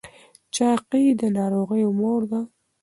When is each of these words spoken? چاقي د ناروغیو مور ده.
چاقي 0.55 1.05
د 1.19 1.21
ناروغیو 1.37 1.89
مور 1.99 2.21
ده. 2.31 2.41